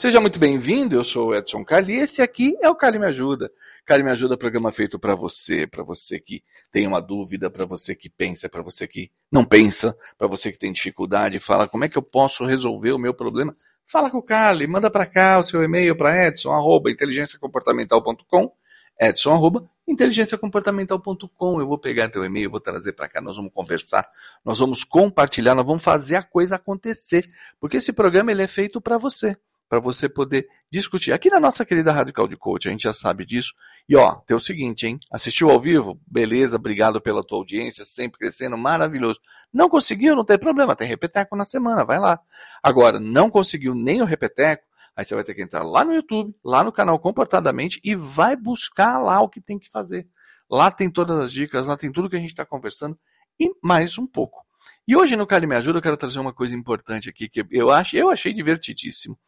seja 0.00 0.18
muito 0.18 0.38
bem-vindo. 0.38 0.96
Eu 0.96 1.04
sou 1.04 1.28
o 1.28 1.34
Edson 1.34 1.62
Carli 1.62 1.92
e 1.92 1.98
esse 1.98 2.22
aqui 2.22 2.56
é 2.62 2.70
o 2.70 2.74
Carli 2.74 2.98
Me 2.98 3.04
Ajuda. 3.04 3.52
Carli 3.84 4.02
Me 4.02 4.10
Ajuda, 4.10 4.34
programa 4.34 4.72
feito 4.72 4.98
para 4.98 5.14
você, 5.14 5.66
para 5.66 5.84
você 5.84 6.18
que 6.18 6.42
tem 6.72 6.86
uma 6.86 7.02
dúvida, 7.02 7.50
para 7.50 7.66
você 7.66 7.94
que 7.94 8.08
pensa, 8.08 8.48
para 8.48 8.62
você 8.62 8.88
que 8.88 9.10
não 9.30 9.44
pensa, 9.44 9.94
para 10.16 10.26
você 10.26 10.50
que 10.50 10.58
tem 10.58 10.72
dificuldade, 10.72 11.38
fala 11.38 11.68
como 11.68 11.84
é 11.84 11.88
que 11.88 11.98
eu 11.98 12.02
posso 12.02 12.46
resolver 12.46 12.92
o 12.92 12.98
meu 12.98 13.12
problema. 13.12 13.52
Fala 13.84 14.10
com 14.10 14.16
o 14.16 14.22
Carly, 14.22 14.66
manda 14.66 14.90
para 14.90 15.04
cá 15.04 15.38
o 15.38 15.42
seu 15.42 15.62
e-mail 15.62 15.94
para 15.94 16.28
edson, 16.28 16.50
arroba, 16.50 16.90
inteligenciacomportamental.com, 16.90 18.52
edson, 18.98 19.34
arroba, 19.34 19.68
inteligenciacomportamental.com. 19.86 21.60
Eu 21.60 21.68
vou 21.68 21.78
pegar 21.78 22.08
teu 22.08 22.24
e-mail, 22.24 22.50
vou 22.50 22.60
trazer 22.60 22.94
para 22.94 23.06
cá, 23.06 23.20
nós 23.20 23.36
vamos 23.36 23.52
conversar, 23.52 24.08
nós 24.42 24.60
vamos 24.60 24.82
compartilhar, 24.82 25.54
nós 25.54 25.66
vamos 25.66 25.84
fazer 25.84 26.16
a 26.16 26.22
coisa 26.22 26.56
acontecer, 26.56 27.28
porque 27.60 27.76
esse 27.76 27.92
programa 27.92 28.30
ele 28.30 28.42
é 28.42 28.48
feito 28.48 28.80
para 28.80 28.96
você 28.96 29.36
para 29.70 29.78
você 29.78 30.08
poder 30.08 30.48
discutir. 30.68 31.12
Aqui 31.12 31.30
na 31.30 31.38
nossa 31.38 31.64
querida 31.64 31.92
Radical 31.92 32.26
de 32.26 32.36
Coach, 32.36 32.66
a 32.66 32.72
gente 32.72 32.82
já 32.82 32.92
sabe 32.92 33.24
disso. 33.24 33.54
E 33.88 33.94
ó, 33.94 34.16
tem 34.26 34.36
o 34.36 34.40
seguinte, 34.40 34.88
hein? 34.88 34.98
Assistiu 35.12 35.48
ao 35.48 35.60
vivo? 35.60 36.00
Beleza, 36.08 36.56
obrigado 36.56 37.00
pela 37.00 37.24
tua 37.24 37.38
audiência, 37.38 37.84
sempre 37.84 38.18
crescendo, 38.18 38.58
maravilhoso. 38.58 39.20
Não 39.54 39.68
conseguiu? 39.68 40.16
Não 40.16 40.24
tem 40.24 40.36
problema, 40.36 40.74
tem 40.74 40.88
repeteco 40.88 41.36
na 41.36 41.44
semana, 41.44 41.84
vai 41.84 42.00
lá. 42.00 42.18
Agora, 42.60 42.98
não 42.98 43.30
conseguiu 43.30 43.72
nem 43.72 44.02
o 44.02 44.04
repeteco? 44.04 44.64
Aí 44.96 45.04
você 45.04 45.14
vai 45.14 45.22
ter 45.22 45.34
que 45.34 45.42
entrar 45.42 45.62
lá 45.62 45.84
no 45.84 45.94
YouTube, 45.94 46.34
lá 46.44 46.64
no 46.64 46.72
canal 46.72 46.98
Comportadamente 46.98 47.80
e 47.84 47.94
vai 47.94 48.34
buscar 48.34 48.98
lá 48.98 49.20
o 49.20 49.28
que 49.28 49.40
tem 49.40 49.56
que 49.56 49.70
fazer. 49.70 50.04
Lá 50.50 50.72
tem 50.72 50.90
todas 50.90 51.16
as 51.16 51.32
dicas, 51.32 51.68
lá 51.68 51.76
tem 51.76 51.92
tudo 51.92 52.10
que 52.10 52.16
a 52.16 52.20
gente 52.20 52.30
está 52.30 52.44
conversando 52.44 52.98
e 53.38 53.48
mais 53.62 53.96
um 53.98 54.06
pouco. 54.06 54.49
E 54.86 54.96
hoje 54.96 55.16
no 55.16 55.26
Cali 55.26 55.46
Me 55.46 55.54
Ajuda 55.56 55.78
eu 55.78 55.82
quero 55.82 55.96
trazer 55.96 56.18
uma 56.18 56.32
coisa 56.32 56.54
importante 56.54 57.08
aqui 57.08 57.28
que 57.28 57.44
eu, 57.50 57.70
acho, 57.70 57.96
eu 57.96 58.10
achei 58.10 58.32
divertidíssimo. 58.32 59.18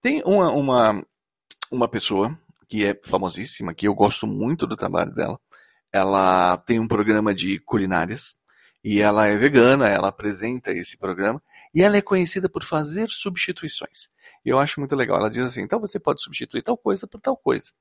Tem 0.00 0.22
uma, 0.24 0.50
uma, 0.52 1.06
uma 1.70 1.88
pessoa 1.88 2.36
que 2.68 2.86
é 2.86 2.98
famosíssima, 3.04 3.74
que 3.74 3.86
eu 3.86 3.94
gosto 3.94 4.26
muito 4.26 4.66
do 4.66 4.76
trabalho 4.76 5.12
dela. 5.12 5.38
Ela 5.92 6.56
tem 6.58 6.78
um 6.78 6.86
programa 6.86 7.34
de 7.34 7.58
culinárias 7.60 8.36
e 8.82 9.00
ela 9.00 9.26
é 9.26 9.36
vegana, 9.36 9.88
ela 9.88 10.08
apresenta 10.08 10.72
esse 10.72 10.96
programa 10.96 11.42
e 11.74 11.82
ela 11.82 11.96
é 11.96 12.02
conhecida 12.02 12.48
por 12.48 12.64
fazer 12.64 13.08
substituições. 13.08 14.08
Eu 14.44 14.58
acho 14.58 14.80
muito 14.80 14.96
legal. 14.96 15.18
Ela 15.18 15.28
diz 15.28 15.44
assim: 15.44 15.62
então 15.62 15.78
você 15.80 15.98
pode 15.98 16.22
substituir 16.22 16.62
tal 16.62 16.76
coisa 16.76 17.06
por 17.06 17.20
tal 17.20 17.36
coisa. 17.36 17.72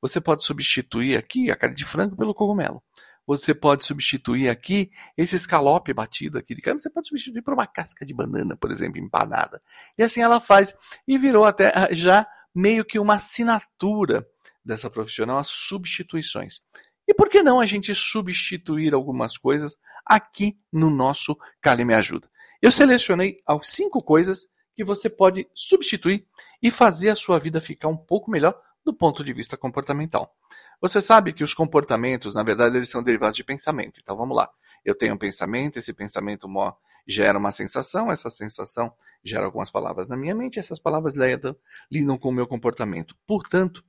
Você 0.00 0.20
pode 0.20 0.42
substituir 0.44 1.16
aqui 1.16 1.50
a 1.50 1.56
carne 1.56 1.76
de 1.76 1.84
frango 1.84 2.16
pelo 2.16 2.32
cogumelo. 2.34 2.82
Você 3.26 3.54
pode 3.54 3.84
substituir 3.84 4.48
aqui 4.48 4.90
esse 5.16 5.34
escalope 5.34 5.92
batido 5.92 6.38
aqui 6.38 6.54
de 6.54 6.62
carne, 6.62 6.80
você 6.80 6.90
pode 6.90 7.08
substituir 7.08 7.42
por 7.42 7.54
uma 7.54 7.66
casca 7.66 8.06
de 8.06 8.14
banana, 8.14 8.56
por 8.56 8.70
exemplo, 8.70 8.98
empanada. 8.98 9.60
E 9.98 10.02
assim 10.02 10.20
ela 10.20 10.40
faz. 10.40 10.74
E 11.06 11.18
virou 11.18 11.44
até 11.44 11.72
ah, 11.74 11.88
já 11.90 12.26
meio 12.54 12.84
que 12.84 12.98
uma 12.98 13.14
assinatura 13.14 14.26
dessa 14.64 14.88
profissional, 14.88 15.38
as 15.38 15.48
substituições. 15.48 16.60
E 17.08 17.14
por 17.14 17.28
que 17.28 17.42
não 17.42 17.60
a 17.60 17.66
gente 17.66 17.94
substituir 17.94 18.94
algumas 18.94 19.38
coisas 19.38 19.78
aqui 20.04 20.58
no 20.72 20.90
nosso 20.90 21.36
Cali 21.60 21.84
Me 21.84 21.94
Ajuda? 21.94 22.28
Eu 22.60 22.72
selecionei 22.72 23.36
as 23.46 23.68
cinco 23.68 24.02
coisas 24.02 24.48
que 24.74 24.84
você 24.84 25.08
pode 25.08 25.48
substituir 25.54 26.26
e 26.62 26.70
fazer 26.70 27.08
a 27.08 27.16
sua 27.16 27.38
vida 27.38 27.60
ficar 27.60 27.88
um 27.88 27.96
pouco 27.96 28.30
melhor 28.30 28.58
do 28.84 28.92
ponto 28.92 29.24
de 29.24 29.32
vista 29.32 29.56
comportamental. 29.56 30.34
Você 30.80 31.00
sabe 31.00 31.32
que 31.32 31.44
os 31.44 31.54
comportamentos, 31.54 32.34
na 32.34 32.42
verdade, 32.42 32.76
eles 32.76 32.90
são 32.90 33.02
derivados 33.02 33.36
de 33.36 33.44
pensamento. 33.44 34.00
Então 34.00 34.16
vamos 34.16 34.36
lá. 34.36 34.48
Eu 34.84 34.96
tenho 34.96 35.14
um 35.14 35.18
pensamento, 35.18 35.78
esse 35.78 35.92
pensamento 35.92 36.48
gera 37.06 37.38
uma 37.38 37.50
sensação, 37.50 38.10
essa 38.10 38.30
sensação 38.30 38.92
gera 39.24 39.46
algumas 39.46 39.70
palavras 39.70 40.08
na 40.08 40.16
minha 40.16 40.34
mente, 40.34 40.58
essas 40.58 40.78
palavras 40.78 41.14
lidam 41.90 42.18
com 42.18 42.28
o 42.28 42.32
meu 42.32 42.46
comportamento. 42.46 43.16
Portanto, 43.26 43.84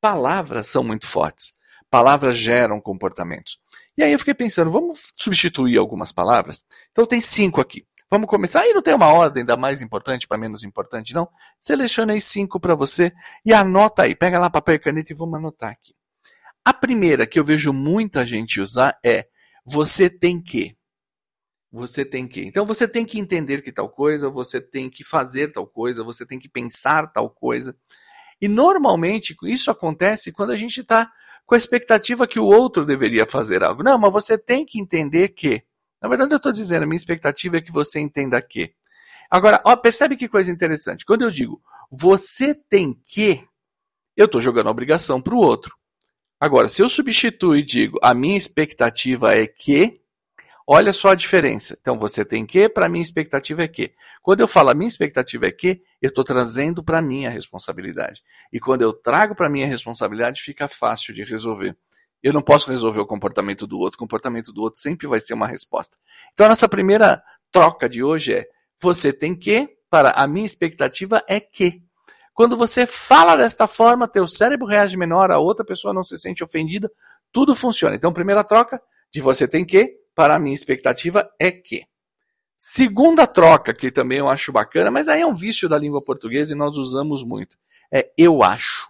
palavras 0.00 0.66
são 0.66 0.84
muito 0.84 1.06
fortes. 1.06 1.54
Palavras 1.90 2.36
geram 2.36 2.80
comportamentos. 2.80 3.58
E 3.96 4.02
aí 4.02 4.12
eu 4.12 4.18
fiquei 4.18 4.34
pensando, 4.34 4.70
vamos 4.70 5.12
substituir 5.18 5.78
algumas 5.78 6.12
palavras? 6.12 6.64
Então 6.92 7.06
tem 7.06 7.20
cinco 7.20 7.60
aqui. 7.60 7.86
Vamos 8.10 8.28
começar. 8.28 8.66
E 8.66 8.72
não 8.72 8.82
tem 8.82 8.94
uma 8.94 9.12
ordem 9.12 9.44
da 9.44 9.56
mais 9.56 9.82
importante 9.82 10.26
para 10.28 10.38
menos 10.38 10.62
importante, 10.62 11.14
não. 11.14 11.28
Selecionei 11.58 12.20
cinco 12.20 12.60
para 12.60 12.74
você 12.74 13.12
e 13.44 13.52
anota 13.52 14.02
aí. 14.02 14.14
Pega 14.14 14.38
lá 14.38 14.48
papel 14.48 14.76
e 14.76 14.78
caneta 14.78 15.12
e 15.12 15.16
vamos 15.16 15.38
anotar 15.38 15.72
aqui. 15.72 15.97
A 16.68 16.72
primeira 16.74 17.26
que 17.26 17.40
eu 17.40 17.44
vejo 17.44 17.72
muita 17.72 18.26
gente 18.26 18.60
usar 18.60 18.98
é 19.02 19.26
você 19.64 20.10
tem 20.10 20.38
que. 20.38 20.76
Você 21.72 22.04
tem 22.04 22.28
que. 22.28 22.42
Então 22.42 22.66
você 22.66 22.86
tem 22.86 23.06
que 23.06 23.18
entender 23.18 23.62
que 23.62 23.72
tal 23.72 23.88
coisa, 23.88 24.28
você 24.28 24.60
tem 24.60 24.90
que 24.90 25.02
fazer 25.02 25.50
tal 25.50 25.66
coisa, 25.66 26.04
você 26.04 26.26
tem 26.26 26.38
que 26.38 26.46
pensar 26.46 27.10
tal 27.10 27.30
coisa. 27.30 27.74
E 28.38 28.48
normalmente 28.48 29.34
isso 29.44 29.70
acontece 29.70 30.30
quando 30.30 30.50
a 30.50 30.56
gente 30.56 30.82
está 30.82 31.10
com 31.46 31.54
a 31.54 31.56
expectativa 31.56 32.28
que 32.28 32.38
o 32.38 32.44
outro 32.44 32.84
deveria 32.84 33.24
fazer 33.24 33.64
algo. 33.64 33.82
Não, 33.82 33.98
mas 33.98 34.12
você 34.12 34.36
tem 34.36 34.66
que 34.66 34.78
entender 34.78 35.30
que. 35.30 35.62
Na 36.02 36.06
verdade, 36.06 36.34
eu 36.34 36.36
estou 36.36 36.52
dizendo, 36.52 36.82
a 36.82 36.86
minha 36.86 36.98
expectativa 36.98 37.56
é 37.56 37.62
que 37.62 37.72
você 37.72 37.98
entenda 37.98 38.42
que. 38.42 38.74
Agora, 39.30 39.58
ó, 39.64 39.74
percebe 39.74 40.18
que 40.18 40.28
coisa 40.28 40.52
interessante. 40.52 41.06
Quando 41.06 41.22
eu 41.22 41.30
digo 41.30 41.62
você 41.90 42.54
tem 42.54 42.92
que, 43.06 43.42
eu 44.14 44.26
estou 44.26 44.38
jogando 44.38 44.66
a 44.66 44.70
obrigação 44.70 45.18
para 45.22 45.34
o 45.34 45.38
outro. 45.38 45.77
Agora, 46.40 46.68
se 46.68 46.82
eu 46.82 46.88
substituo 46.88 47.56
e 47.56 47.64
digo 47.64 47.98
a 48.00 48.14
minha 48.14 48.36
expectativa 48.36 49.34
é 49.34 49.46
que, 49.46 50.00
olha 50.66 50.92
só 50.92 51.10
a 51.10 51.14
diferença. 51.16 51.76
Então, 51.80 51.98
você 51.98 52.24
tem 52.24 52.46
que, 52.46 52.68
para 52.68 52.88
minha 52.88 53.02
expectativa 53.02 53.62
é 53.62 53.68
que. 53.68 53.92
Quando 54.22 54.40
eu 54.40 54.46
falo 54.46 54.70
a 54.70 54.74
minha 54.74 54.86
expectativa 54.86 55.46
é 55.46 55.50
que, 55.50 55.82
eu 56.00 56.08
estou 56.10 56.22
trazendo 56.22 56.82
para 56.84 57.02
mim 57.02 57.26
a 57.26 57.30
responsabilidade. 57.30 58.22
E 58.52 58.60
quando 58.60 58.82
eu 58.82 58.92
trago 58.92 59.34
para 59.34 59.50
mim 59.50 59.64
a 59.64 59.66
responsabilidade, 59.66 60.40
fica 60.40 60.68
fácil 60.68 61.12
de 61.12 61.24
resolver. 61.24 61.76
Eu 62.22 62.32
não 62.32 62.42
posso 62.42 62.70
resolver 62.70 63.00
o 63.00 63.06
comportamento 63.06 63.66
do 63.66 63.78
outro, 63.78 63.96
o 63.96 64.00
comportamento 64.00 64.52
do 64.52 64.62
outro 64.62 64.80
sempre 64.80 65.06
vai 65.06 65.18
ser 65.18 65.34
uma 65.34 65.46
resposta. 65.46 65.96
Então, 66.32 66.46
a 66.46 66.50
nossa 66.50 66.68
primeira 66.68 67.20
troca 67.50 67.88
de 67.88 68.02
hoje 68.02 68.34
é: 68.34 68.46
você 68.80 69.12
tem 69.12 69.36
que, 69.36 69.68
para 69.90 70.10
a 70.10 70.28
minha 70.28 70.46
expectativa 70.46 71.22
é 71.28 71.40
que. 71.40 71.87
Quando 72.38 72.56
você 72.56 72.86
fala 72.86 73.34
desta 73.34 73.66
forma, 73.66 74.06
teu 74.06 74.28
cérebro 74.28 74.64
reage 74.64 74.96
menor, 74.96 75.32
a 75.32 75.40
outra 75.40 75.64
pessoa 75.64 75.92
não 75.92 76.04
se 76.04 76.16
sente 76.16 76.44
ofendida, 76.44 76.88
tudo 77.32 77.52
funciona. 77.52 77.96
Então, 77.96 78.12
primeira 78.12 78.44
troca 78.44 78.80
de 79.12 79.20
você 79.20 79.48
tem 79.48 79.64
que, 79.64 79.96
para 80.14 80.36
a 80.36 80.38
minha 80.38 80.54
expectativa 80.54 81.28
é 81.36 81.50
que. 81.50 81.84
Segunda 82.56 83.26
troca, 83.26 83.74
que 83.74 83.90
também 83.90 84.18
eu 84.18 84.28
acho 84.28 84.52
bacana, 84.52 84.88
mas 84.88 85.08
aí 85.08 85.20
é 85.20 85.26
um 85.26 85.34
vício 85.34 85.68
da 85.68 85.76
língua 85.76 86.00
portuguesa 86.00 86.54
e 86.54 86.56
nós 86.56 86.78
usamos 86.78 87.24
muito, 87.24 87.58
é 87.92 88.08
eu 88.16 88.40
acho. 88.44 88.88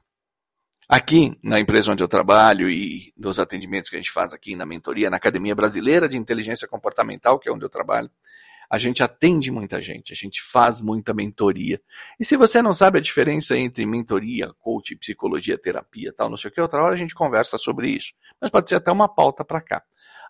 Aqui, 0.87 1.35
na 1.43 1.59
empresa 1.59 1.91
onde 1.91 2.05
eu 2.05 2.09
trabalho 2.09 2.69
e 2.69 3.15
nos 3.17 3.39
atendimentos 3.39 3.89
que 3.89 3.97
a 3.97 3.99
gente 3.99 4.13
faz 4.13 4.35
aqui 4.35 4.55
na 4.57 4.67
mentoria, 4.67 5.09
na 5.09 5.17
Academia 5.17 5.55
Brasileira 5.55 6.07
de 6.07 6.19
Inteligência 6.19 6.69
Comportamental, 6.69 7.39
que 7.39 7.49
é 7.49 7.53
onde 7.53 7.65
eu 7.65 7.71
trabalho, 7.71 8.11
a 8.71 8.79
gente 8.79 9.03
atende 9.03 9.51
muita 9.51 9.81
gente, 9.81 10.13
a 10.13 10.17
gente 10.17 10.43
faz 10.43 10.81
muita 10.81 11.15
mentoria. 11.15 11.81
E 12.21 12.25
se 12.25 12.37
você 12.37 12.61
não 12.61 12.75
sabe 12.75 12.99
a 12.99 13.03
diferença 13.03 13.57
entre 13.57 13.87
mentoria, 13.87 14.53
coach, 14.59 14.95
psicologia, 14.97 15.57
terapia, 15.57 16.13
tal, 16.13 16.29
não 16.29 16.37
sei 16.37 16.51
o 16.51 16.53
que, 16.53 16.61
outra 16.61 16.83
hora 16.83 16.95
a 16.95 16.99
gente 16.99 17.15
conversa 17.15 17.57
sobre 17.57 17.91
isso. 17.91 18.13
Mas 18.41 18.51
pode 18.51 18.69
ser 18.69 18.75
até 18.75 18.93
uma 18.93 19.09
pauta 19.09 19.45
para 19.45 19.61
cá. 19.61 19.83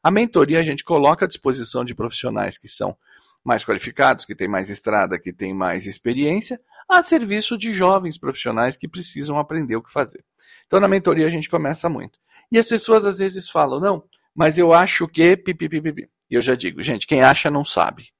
A 0.02 0.10
mentoria 0.10 0.60
a 0.60 0.62
gente 0.62 0.84
coloca 0.84 1.24
à 1.24 1.28
disposição 1.28 1.84
de 1.84 1.94
profissionais 1.94 2.56
que 2.56 2.68
são 2.68 2.96
mais 3.44 3.64
qualificados, 3.64 4.24
que 4.24 4.34
têm 4.34 4.48
mais 4.48 4.70
estrada, 4.70 5.18
que 5.18 5.32
têm 5.32 5.52
mais 5.52 5.86
experiência, 5.86 6.60
a 6.88 7.02
serviço 7.02 7.58
de 7.58 7.72
jovens 7.72 8.18
profissionais 8.18 8.76
que 8.76 8.88
precisam 8.88 9.38
aprender 9.38 9.76
o 9.76 9.82
que 9.82 9.92
fazer. 9.92 10.24
Então, 10.66 10.78
na 10.78 10.88
mentoria, 10.88 11.26
a 11.26 11.30
gente 11.30 11.48
começa 11.48 11.88
muito. 11.88 12.18
E 12.52 12.58
as 12.58 12.68
pessoas 12.68 13.04
às 13.04 13.18
vezes 13.18 13.50
falam, 13.50 13.80
não, 13.80 14.04
mas 14.34 14.58
eu 14.58 14.72
acho 14.72 15.08
que. 15.08 15.36
Pipipipipi. 15.36 16.08
E 16.30 16.34
eu 16.34 16.42
já 16.42 16.54
digo, 16.54 16.82
gente, 16.82 17.06
quem 17.06 17.22
acha 17.22 17.50
não 17.50 17.64
sabe. 17.64 18.10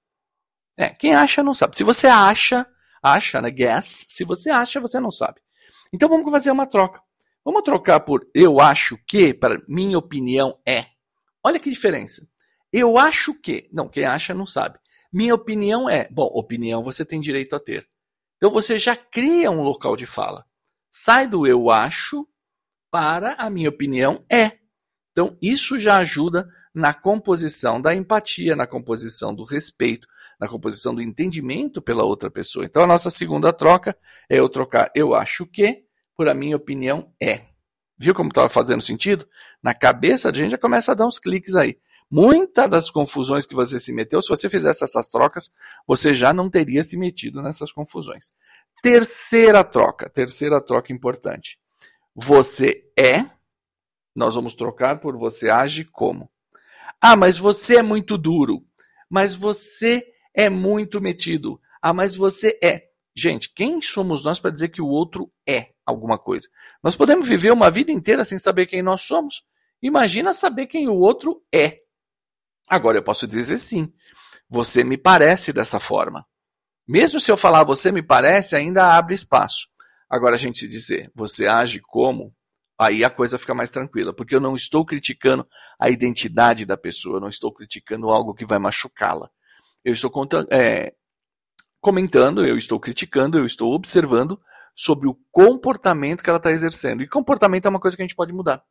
É, 0.79 0.91
quem 0.91 1.13
acha 1.13 1.43
não 1.43 1.53
sabe. 1.53 1.77
Se 1.77 1.83
você 1.83 2.07
acha, 2.07 2.65
acha, 3.03 3.43
né? 3.43 3.51
Guess. 3.51 4.07
Se 4.09 4.25
você 4.25 4.49
acha, 4.49 4.79
você 4.79 5.01
não 5.01 5.11
sabe. 5.11 5.41
Então 5.93 6.09
vamos 6.09 6.31
fazer 6.31 6.53
uma 6.53 6.69
troca. 6.69 7.03
Vamos 7.45 7.63
trocar 7.63 8.01
por 8.01 8.25
eu 8.33 8.61
acho 8.61 8.97
que, 9.07 9.35
para 9.35 9.61
minha 9.69 9.99
opinião 9.99 10.57
é. 10.67 10.87
Olha 11.43 11.59
que 11.59 11.69
diferença. 11.69 12.27
Eu 12.73 12.97
acho 12.97 13.35
que. 13.41 13.69
Não, 13.73 13.89
quem 13.89 14.05
acha 14.05 14.33
não 14.33 14.47
sabe. 14.47 14.79
Minha 15.13 15.35
opinião 15.35 15.91
é. 15.91 16.09
Bom, 16.11 16.31
opinião 16.33 16.83
você 16.83 17.05
tem 17.05 17.21
direito 17.21 17.57
a 17.57 17.61
ter. 17.61 17.89
Então 18.37 18.51
você 18.51 18.79
já 18.79 18.95
cria 18.95 19.51
um 19.51 19.63
local 19.63 19.97
de 19.97 20.07
fala. 20.07 20.45
Sai 20.91 21.27
do 21.27 21.45
eu 21.45 21.71
acho 21.71 22.25
para 22.91 23.33
a 23.35 23.51
minha 23.51 23.69
opinião 23.69 24.25
é. 24.31 24.59
Então, 25.11 25.37
isso 25.43 25.81
já 25.81 25.97
ajuda 25.97 26.49
na 26.73 26.95
composição 26.95 27.81
da 27.81 27.93
empatia, 27.93 28.55
na 28.55 28.69
composição 28.69 29.35
do 29.35 29.43
respeito, 29.43 30.07
na 30.39 30.49
composição 30.49 30.95
do 30.95 31.03
entendimento 31.03 31.83
pela 31.83 32.05
outra 32.05 32.31
pessoa. 32.31 32.65
Então, 32.65 32.83
a 32.83 32.87
nossa 32.87 33.11
segunda 33.11 33.53
troca 33.53 33.97
é 34.29 34.39
eu 34.39 34.49
trocar 34.49 34.91
eu 34.95 35.15
acho 35.15 35.47
que 35.47 35.85
por 36.15 36.29
a 36.29 36.35
minha 36.35 36.57
opinião 36.57 37.13
é. 37.21 37.41
Viu 37.99 38.15
como 38.15 38.29
estava 38.29 38.49
fazendo 38.49 38.81
sentido? 38.81 39.27
Na 39.63 39.75
cabeça 39.75 40.29
a 40.29 40.33
gente 40.33 40.53
já 40.53 40.59
começa 40.59 40.93
a 40.93 40.95
dar 40.95 41.07
uns 41.07 41.19
cliques 41.19 41.57
aí. 41.57 41.79
Muitas 42.11 42.71
das 42.71 42.91
confusões 42.91 43.45
que 43.45 43.55
você 43.55 43.79
se 43.79 43.93
meteu, 43.93 44.23
se 44.23 44.29
você 44.29 44.49
fizesse 44.49 44.83
essas 44.83 45.09
trocas, 45.09 45.51
você 45.87 46.15
já 46.15 46.33
não 46.33 46.49
teria 46.49 46.83
se 46.83 46.97
metido 46.97 47.43
nessas 47.43 47.71
confusões. 47.71 48.33
Terceira 48.83 49.63
troca, 49.63 50.09
terceira 50.09 50.61
troca 50.61 50.93
importante. 50.93 51.59
Você 52.15 52.85
é, 52.99 53.25
nós 54.15 54.35
vamos 54.35 54.55
trocar 54.55 55.01
por 55.01 55.17
você 55.19 55.51
age 55.51 55.85
como. 55.85 56.31
Ah, 57.01 57.15
mas 57.15 57.39
você 57.39 57.77
é 57.77 57.83
muito 57.83 58.17
duro. 58.17 58.65
Mas 59.09 59.37
você 59.37 60.05
é 60.39 60.49
muito 60.49 61.01
metido. 61.01 61.61
Ah, 61.83 61.93
mas 61.93 62.15
você 62.15 62.57
é. 62.63 62.85
Gente, 63.15 63.53
quem 63.53 63.83
somos 63.83 64.25
nós 64.25 64.39
para 64.39 64.53
dizer 64.53 64.69
que 64.69 64.81
o 64.81 64.87
outro 64.87 65.29
é 65.45 65.71
alguma 65.85 66.17
coisa? 66.17 66.49
Nós 66.81 66.95
podemos 66.95 67.29
viver 67.29 67.53
uma 67.53 67.69
vida 67.69 67.91
inteira 67.91 68.25
sem 68.25 68.39
saber 68.39 68.67
quem 68.67 68.81
nós 68.81 69.03
somos. 69.03 69.43
Imagina 69.83 70.33
saber 70.33 70.69
quem 70.69 70.89
o 70.89 70.95
outro 70.95 71.43
é. 71.53 71.81
Agora 72.71 72.99
eu 72.99 73.03
posso 73.03 73.27
dizer 73.27 73.59
sim. 73.59 73.93
Você 74.49 74.85
me 74.85 74.97
parece 74.97 75.53
dessa 75.53 75.81
forma. 75.81 76.25
Mesmo 76.87 77.19
se 77.19 77.33
eu 77.33 77.37
falar 77.37 77.65
você 77.65 77.91
me 77.91 78.03
parece, 78.03 78.55
ainda 78.55 78.97
abre 78.97 79.17
espaço. 79.17 79.67
Agora 80.09 80.37
a 80.37 80.39
gente 80.39 80.69
dizer 80.69 81.11
você 81.17 81.49
age 81.49 81.81
como, 81.81 82.33
aí 82.79 83.03
a 83.03 83.11
coisa 83.11 83.39
fica 83.39 83.55
mais 83.55 83.73
tranquila, 83.73 84.15
porque 84.15 84.37
eu 84.37 84.41
não 84.41 84.55
estou 84.55 84.87
criticando 84.87 85.45
a 85.81 85.91
identidade 85.91 86.65
da 86.65 86.77
pessoa, 86.77 87.17
eu 87.17 87.21
não 87.21 87.29
estou 87.29 87.53
criticando 87.53 88.09
algo 88.09 88.35
que 88.35 88.47
vai 88.47 88.61
machucá-la. 88.61 89.29
Eu 89.85 89.93
estou 89.93 90.11
é, 90.51 90.93
comentando, 91.81 92.45
eu 92.45 92.57
estou 92.57 92.81
criticando, 92.81 93.39
eu 93.39 93.47
estou 93.47 93.73
observando 93.73 94.41
sobre 94.75 95.09
o 95.09 95.19
comportamento 95.31 96.23
que 96.23 96.31
ela 96.31 96.39
está 96.39 96.51
exercendo. 96.51 97.03
E 97.03 97.09
comportamento 97.09 97.67
é 97.67 97.69
uma 97.69 97.81
coisa 97.81 97.97
que 97.97 98.03
a 98.03 98.07
gente 98.07 98.17
pode 98.17 98.33
mudar. 98.33 98.63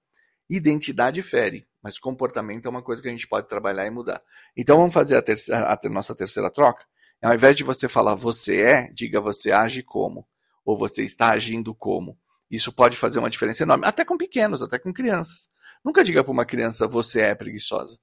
Identidade 0.49 1.21
fere, 1.21 1.67
mas 1.83 1.99
comportamento 1.99 2.65
é 2.65 2.69
uma 2.69 2.81
coisa 2.81 3.01
que 3.01 3.07
a 3.09 3.11
gente 3.11 3.27
pode 3.27 3.47
trabalhar 3.47 3.85
e 3.85 3.89
mudar. 3.89 4.21
Então 4.55 4.77
vamos 4.77 4.93
fazer 4.93 5.17
a, 5.17 5.21
terceira, 5.21 5.67
a 5.67 5.89
nossa 5.89 6.15
terceira 6.15 6.49
troca? 6.49 6.85
Ao 7.21 7.33
invés 7.33 7.55
de 7.55 7.63
você 7.63 7.89
falar 7.89 8.15
você 8.15 8.61
é, 8.61 8.91
diga 8.93 9.19
você 9.19 9.51
age 9.51 9.83
como, 9.83 10.25
ou 10.63 10.77
você 10.77 11.03
está 11.03 11.31
agindo 11.31 11.75
como. 11.75 12.17
Isso 12.49 12.71
pode 12.71 12.95
fazer 12.95 13.19
uma 13.19 13.29
diferença 13.29 13.63
enorme, 13.63 13.85
até 13.85 14.05
com 14.05 14.17
pequenos, 14.17 14.61
até 14.61 14.79
com 14.79 14.93
crianças. 14.93 15.49
Nunca 15.83 16.03
diga 16.03 16.23
para 16.23 16.31
uma 16.31 16.45
criança 16.45 16.87
você 16.87 17.21
é 17.21 17.35
preguiçosa. 17.35 17.97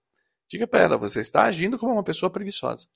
Diga 0.49 0.67
para 0.67 0.81
ela, 0.81 0.97
você 0.97 1.21
está 1.21 1.45
agindo 1.45 1.79
como 1.79 1.93
uma 1.93 2.05
pessoa 2.05 2.31
preguiçosa. 2.31 2.87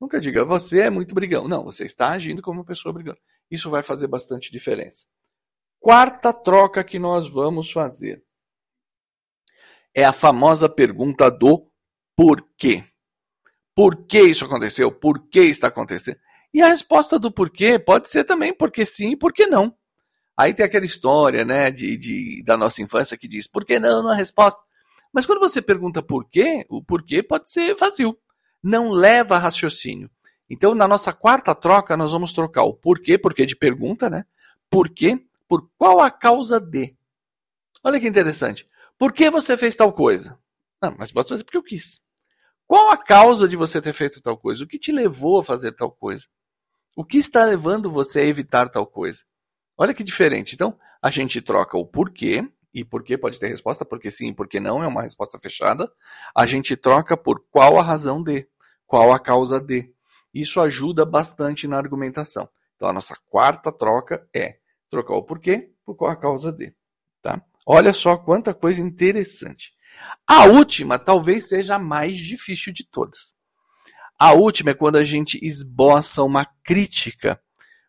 Nunca 0.00 0.20
diga, 0.20 0.44
você 0.44 0.80
é 0.80 0.90
muito 0.90 1.14
brigão. 1.14 1.46
Não, 1.46 1.64
você 1.64 1.84
está 1.84 2.10
agindo 2.10 2.42
como 2.42 2.60
uma 2.60 2.66
pessoa 2.66 2.92
brigando. 2.92 3.18
Isso 3.50 3.70
vai 3.70 3.82
fazer 3.82 4.08
bastante 4.08 4.50
diferença. 4.50 5.06
Quarta 5.78 6.32
troca 6.32 6.82
que 6.82 6.98
nós 6.98 7.28
vamos 7.28 7.70
fazer 7.70 8.24
é 9.94 10.04
a 10.04 10.12
famosa 10.12 10.68
pergunta 10.68 11.30
do 11.30 11.70
porquê. 12.16 12.82
Por 13.74 14.06
que 14.06 14.20
isso 14.22 14.44
aconteceu? 14.44 14.90
Por 14.90 15.28
que 15.28 15.40
está 15.40 15.68
acontecendo? 15.68 16.18
E 16.52 16.60
a 16.60 16.68
resposta 16.68 17.18
do 17.18 17.32
porquê 17.32 17.78
pode 17.78 18.08
ser 18.08 18.24
também 18.24 18.54
porque 18.54 18.84
sim 18.84 19.12
e 19.12 19.16
porque 19.16 19.46
não. 19.46 19.74
Aí 20.36 20.54
tem 20.54 20.64
aquela 20.64 20.84
história 20.84 21.44
né, 21.44 21.70
de, 21.70 21.96
de, 21.98 22.42
da 22.44 22.56
nossa 22.56 22.82
infância 22.82 23.16
que 23.16 23.28
diz 23.28 23.46
por 23.46 23.64
que 23.64 23.78
não 23.78 24.02
na 24.02 24.14
resposta. 24.14 24.62
Mas 25.12 25.26
quando 25.26 25.40
você 25.40 25.60
pergunta 25.60 26.02
por 26.02 26.28
quê, 26.28 26.64
o 26.68 26.82
porquê 26.82 27.22
pode 27.22 27.50
ser 27.50 27.74
vazio 27.74 28.16
não 28.62 28.90
leva 28.90 29.34
a 29.36 29.38
raciocínio. 29.38 30.10
Então, 30.48 30.74
na 30.74 30.86
nossa 30.86 31.12
quarta 31.12 31.54
troca, 31.54 31.96
nós 31.96 32.12
vamos 32.12 32.32
trocar 32.32 32.62
o 32.62 32.74
porquê, 32.74 33.18
porquê 33.18 33.44
de 33.44 33.56
pergunta, 33.56 34.08
né? 34.08 34.24
Porquê, 34.70 35.18
por 35.48 35.68
qual 35.76 36.00
a 36.00 36.10
causa 36.10 36.60
de. 36.60 36.94
Olha 37.82 37.98
que 37.98 38.06
interessante. 38.06 38.64
Por 38.98 39.12
que 39.12 39.28
você 39.30 39.56
fez 39.56 39.74
tal 39.74 39.92
coisa? 39.92 40.38
Não, 40.80 40.94
mas 40.98 41.10
pode 41.10 41.28
fazer 41.28 41.44
porque 41.44 41.56
eu 41.56 41.62
quis. 41.62 42.00
Qual 42.66 42.90
a 42.90 42.96
causa 42.96 43.48
de 43.48 43.56
você 43.56 43.80
ter 43.80 43.92
feito 43.92 44.20
tal 44.20 44.36
coisa? 44.36 44.64
O 44.64 44.66
que 44.66 44.78
te 44.78 44.92
levou 44.92 45.40
a 45.40 45.44
fazer 45.44 45.74
tal 45.74 45.90
coisa? 45.90 46.26
O 46.94 47.04
que 47.04 47.18
está 47.18 47.44
levando 47.44 47.90
você 47.90 48.20
a 48.20 48.24
evitar 48.24 48.68
tal 48.68 48.86
coisa? 48.86 49.24
Olha 49.76 49.94
que 49.94 50.04
diferente. 50.04 50.54
Então, 50.54 50.78
a 51.00 51.10
gente 51.10 51.40
troca 51.40 51.76
o 51.76 51.86
porquê, 51.86 52.46
e 52.74 52.84
por 52.84 53.02
que 53.02 53.18
pode 53.18 53.38
ter 53.38 53.48
resposta, 53.48 53.84
porque 53.84 54.10
sim, 54.10 54.32
porque 54.32 54.58
não, 54.58 54.82
é 54.82 54.86
uma 54.86 55.02
resposta 55.02 55.38
fechada. 55.38 55.90
A 56.34 56.46
gente 56.46 56.76
troca 56.76 57.16
por 57.16 57.44
qual 57.50 57.78
a 57.78 57.82
razão 57.82 58.22
de, 58.22 58.46
qual 58.86 59.12
a 59.12 59.18
causa 59.18 59.60
de. 59.60 59.92
Isso 60.32 60.60
ajuda 60.60 61.04
bastante 61.04 61.68
na 61.68 61.76
argumentação. 61.76 62.48
Então 62.76 62.88
a 62.88 62.92
nossa 62.92 63.16
quarta 63.28 63.70
troca 63.70 64.26
é 64.34 64.58
trocar 64.88 65.14
o 65.14 65.22
porquê 65.22 65.70
por 65.84 65.94
qual 65.94 66.10
a 66.10 66.16
causa 66.16 66.50
de. 66.50 66.74
Tá? 67.20 67.40
Olha 67.66 67.92
só 67.92 68.16
quanta 68.16 68.54
coisa 68.54 68.82
interessante. 68.82 69.72
A 70.26 70.46
última 70.46 70.98
talvez 70.98 71.48
seja 71.48 71.76
a 71.76 71.78
mais 71.78 72.16
difícil 72.16 72.72
de 72.72 72.84
todas. 72.84 73.34
A 74.18 74.32
última 74.32 74.70
é 74.70 74.74
quando 74.74 74.96
a 74.96 75.04
gente 75.04 75.38
esboça 75.42 76.22
uma 76.22 76.46
crítica 76.64 77.40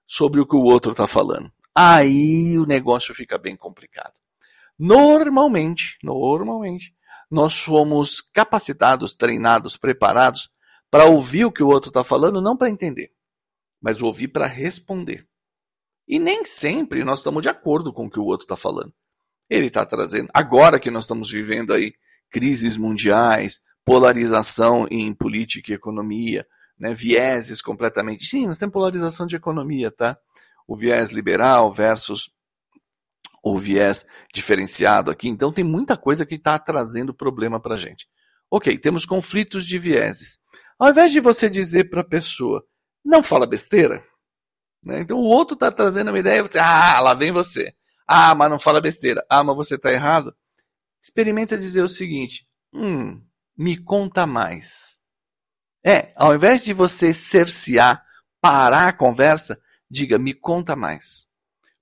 sobre 0.06 0.42
o 0.42 0.46
que 0.46 0.56
o 0.56 0.64
outro 0.64 0.92
está 0.92 1.08
falando. 1.08 1.52
Aí 1.76 2.58
o 2.58 2.66
negócio 2.66 3.14
fica 3.14 3.38
bem 3.38 3.56
complicado. 3.56 4.14
Normalmente, 4.78 5.98
normalmente, 6.04 6.94
nós 7.30 7.54
somos 7.54 8.22
capacitados, 8.22 9.16
treinados, 9.16 9.78
preparados 9.78 10.50
para 10.90 11.06
ouvir 11.06 11.46
o 11.46 11.52
que 11.52 11.64
o 11.64 11.68
outro 11.68 11.90
está 11.90 12.04
falando, 12.04 12.42
não 12.42 12.56
para 12.56 12.70
entender, 12.70 13.12
mas 13.82 14.02
ouvir 14.02 14.28
para 14.28 14.46
responder. 14.46 15.28
E 16.08 16.20
nem 16.20 16.46
sempre 16.46 17.04
nós 17.04 17.20
estamos 17.20 17.42
de 17.42 17.50
acordo 17.50 17.94
com 17.94 18.06
o 18.06 18.10
que 18.10 18.20
o 18.20 18.26
outro 18.26 18.46
está 18.46 18.58
falando. 18.58 18.94
Ele 19.50 19.68
está 19.68 19.86
trazendo, 19.86 20.30
agora 20.34 20.80
que 20.80 20.92
nós 20.92 21.06
estamos 21.06 21.32
vivendo 21.32 21.74
aí 21.74 21.94
crises 22.30 22.78
mundiais, 22.78 23.62
polarização 23.86 24.88
em 24.90 25.14
política 25.14 25.72
e 25.72 25.76
economia, 25.76 26.46
né, 26.80 26.94
vieses 26.94 27.62
completamente. 27.62 28.26
Sim, 28.26 28.48
nós 28.48 28.58
temos 28.58 28.74
polarização 28.74 29.26
de 29.26 29.36
economia, 29.36 29.92
tá? 29.92 30.18
O 30.68 30.76
viés 30.76 31.12
liberal 31.12 31.72
versus 31.72 32.33
ou 33.44 33.60
viés 33.60 34.06
diferenciado 34.34 35.12
aqui. 35.12 35.28
Então 35.28 35.52
tem 35.52 35.66
muita 35.66 35.98
coisa 35.98 36.26
que 36.26 36.36
está 36.36 36.58
trazendo 36.58 37.14
problema 37.14 37.60
para 37.60 37.76
a 37.76 37.78
gente. 37.78 38.08
Ok, 38.50 38.78
temos 38.78 39.06
conflitos 39.06 39.66
de 39.66 39.78
vieses. 39.78 40.40
Ao 40.80 40.90
invés 40.90 41.12
de 41.12 41.20
você 41.20 41.50
dizer 41.50 41.90
para 41.90 42.02
a 42.02 42.08
pessoa, 42.08 42.64
não 43.04 43.22
fala 43.22 43.46
besteira, 43.46 44.02
né? 44.86 45.02
então 45.02 45.18
o 45.18 45.24
outro 45.24 45.56
está 45.56 45.72
trazendo 45.72 46.10
uma 46.10 46.20
ideia, 46.20 46.44
você, 46.44 46.60
ah, 46.60 47.00
lá 47.02 47.14
vem 47.14 47.32
você. 47.32 47.74
Ah, 48.08 48.34
mas 48.36 48.50
não 48.50 48.60
fala 48.60 48.82
besteira. 48.82 49.26
Ah, 49.30 49.44
mas 49.44 49.56
você 49.56 49.76
está 49.76 49.92
errado. 49.92 50.34
Experimenta 51.02 51.58
dizer 51.58 51.82
o 51.82 51.88
seguinte, 51.88 52.48
hum, 52.74 53.22
me 53.58 53.78
conta 53.78 54.26
mais. 54.26 55.00
É, 55.86 56.14
ao 56.16 56.34
invés 56.34 56.64
de 56.64 56.74
você 56.74 57.14
cercear, 57.14 58.06
parar 58.40 58.90
a 58.90 58.94
conversa, 58.94 59.60
diga, 59.90 60.18
me 60.18 60.34
conta 60.34 60.76
mais. 60.76 61.28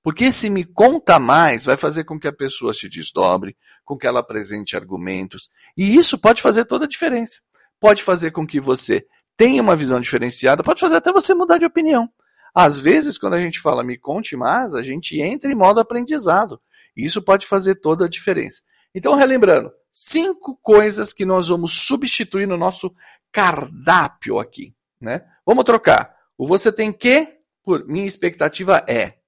Porque 0.04 0.26
esse 0.26 0.50
me 0.50 0.66
conta 0.66 1.20
mais 1.20 1.64
vai 1.64 1.78
fazer 1.78 2.04
com 2.04 2.20
que 2.20 2.28
a 2.28 2.34
pessoa 2.34 2.74
se 2.74 2.90
desdobre, 2.90 3.56
com 3.86 3.98
que 3.98 4.08
ela 4.08 4.20
apresente 4.20 4.76
argumentos. 4.76 5.50
E 5.78 5.96
isso 5.96 6.18
pode 6.18 6.42
fazer 6.42 6.66
toda 6.66 6.86
a 6.86 6.88
diferença. 6.88 7.40
Pode 7.80 8.02
fazer 8.04 8.32
com 8.32 8.46
que 8.46 8.60
você 8.60 9.06
tenha 9.38 9.62
uma 9.62 9.76
visão 9.76 10.00
diferenciada, 10.00 10.64
pode 10.64 10.80
fazer 10.80 10.98
até 10.98 11.12
você 11.12 11.34
mudar 11.34 11.58
de 11.58 11.66
opinião. 11.66 12.10
Às 12.54 12.80
vezes, 12.80 13.18
quando 13.18 13.34
a 13.34 13.40
gente 13.40 13.60
fala 13.60 13.84
me 13.84 13.98
conte 13.98 14.36
mais, 14.36 14.74
a 14.74 14.82
gente 14.82 15.22
entra 15.22 15.52
em 15.52 15.56
modo 15.56 15.80
aprendizado. 15.80 16.60
E 16.96 17.06
isso 17.06 17.22
pode 17.22 17.48
fazer 17.48 17.76
toda 17.76 18.06
a 18.06 18.10
diferença. 18.10 18.62
Então, 18.94 19.16
relembrando, 19.16 19.72
cinco 19.92 20.58
coisas 20.62 21.14
que 21.14 21.26
nós 21.26 21.48
vamos 21.48 21.74
substituir 21.74 22.48
no 22.48 22.58
nosso 22.58 22.94
cardápio 23.32 24.38
aqui. 24.38 24.76
Né? 25.00 25.24
Vamos 25.46 25.64
trocar. 25.64 26.14
O 26.38 26.46
você 26.46 26.72
tem 26.72 26.92
que, 26.92 27.38
por 27.64 27.88
minha 27.88 28.08
expectativa 28.08 28.84
é. 28.88 29.21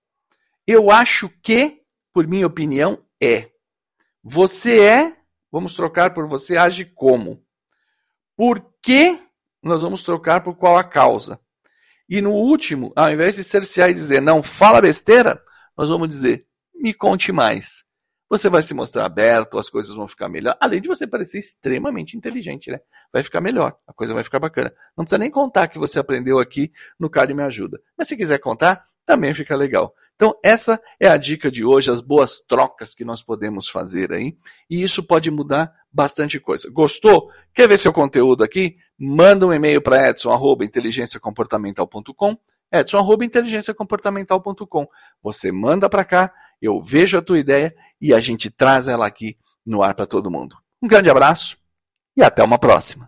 Eu 0.65 0.91
acho 0.91 1.29
que, 1.41 1.81
por 2.13 2.27
minha 2.27 2.47
opinião, 2.47 3.03
é. 3.21 3.51
Você 4.23 4.79
é, 4.79 5.17
vamos 5.51 5.75
trocar 5.75 6.13
por 6.13 6.27
você 6.27 6.57
age 6.57 6.85
como. 6.85 7.43
Por 8.35 8.65
que, 8.81 9.19
nós 9.61 9.81
vamos 9.81 10.03
trocar 10.03 10.41
por 10.41 10.55
qual 10.55 10.77
a 10.77 10.83
causa. 10.83 11.39
E 12.09 12.21
no 12.21 12.31
último, 12.31 12.91
ao 12.95 13.11
invés 13.11 13.35
de 13.35 13.43
cercear 13.43 13.89
e 13.89 13.93
dizer 13.93 14.21
não 14.21 14.43
fala 14.43 14.81
besteira, 14.81 15.41
nós 15.77 15.89
vamos 15.89 16.07
dizer 16.07 16.47
me 16.83 16.93
conte 16.93 17.31
mais. 17.31 17.85
Você 18.29 18.49
vai 18.49 18.61
se 18.61 18.73
mostrar 18.73 19.05
aberto, 19.05 19.57
as 19.57 19.69
coisas 19.69 19.95
vão 19.95 20.07
ficar 20.07 20.27
melhor. 20.27 20.57
Além 20.59 20.81
de 20.81 20.87
você 20.87 21.07
parecer 21.07 21.39
extremamente 21.39 22.17
inteligente, 22.17 22.69
né? 22.69 22.79
Vai 23.11 23.23
ficar 23.23 23.39
melhor, 23.39 23.77
a 23.87 23.93
coisa 23.93 24.13
vai 24.13 24.23
ficar 24.23 24.39
bacana. 24.39 24.73
Não 24.97 25.05
precisa 25.05 25.19
nem 25.19 25.31
contar 25.31 25.67
que 25.67 25.79
você 25.79 25.99
aprendeu 25.99 26.39
aqui 26.39 26.73
no 26.99 27.09
Cara 27.09 27.33
Me 27.33 27.43
Ajuda. 27.43 27.79
Mas 27.97 28.09
se 28.09 28.17
quiser 28.17 28.39
contar, 28.39 28.83
também 29.05 29.33
fica 29.33 29.55
legal. 29.55 29.93
Então, 30.15 30.33
essa 30.43 30.79
é 30.99 31.07
a 31.07 31.15
dica 31.17 31.49
de 31.51 31.63
hoje, 31.65 31.91
as 31.91 32.01
boas 32.01 32.39
trocas 32.39 32.95
que 32.95 33.03
nós 33.03 33.21
podemos 33.21 33.67
fazer 33.67 34.13
aí. 34.13 34.37
E 34.69 34.81
isso 34.83 35.03
pode 35.03 35.29
mudar 35.29 35.69
bastante 35.91 36.39
coisa. 36.39 36.71
Gostou? 36.71 37.29
Quer 37.53 37.67
ver 37.67 37.77
seu 37.77 37.91
conteúdo 37.91 38.41
aqui? 38.43 38.77
Manda 38.97 39.45
um 39.45 39.53
e-mail 39.53 39.81
para 39.81 40.09
edson.inteligenciacomportamental.com 40.09 42.37
edson.inteligenciacomportamental.com 42.71 44.87
Você 45.21 45.51
manda 45.51 45.89
para 45.89 46.05
cá, 46.05 46.33
eu 46.61 46.81
vejo 46.81 47.17
a 47.17 47.21
tua 47.21 47.39
ideia 47.39 47.75
e 48.01 48.13
a 48.13 48.19
gente 48.19 48.49
traz 48.49 48.87
ela 48.87 49.05
aqui 49.05 49.37
no 49.65 49.83
ar 49.83 49.95
para 49.95 50.07
todo 50.07 50.31
mundo. 50.31 50.55
Um 50.81 50.87
grande 50.87 51.09
abraço 51.09 51.57
e 52.17 52.23
até 52.23 52.41
uma 52.43 52.57
próxima. 52.57 53.07